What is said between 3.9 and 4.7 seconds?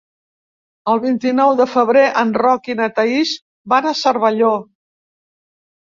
Cervelló.